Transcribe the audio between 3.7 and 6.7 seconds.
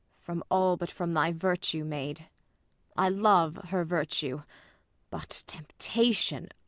virtue. But, temptation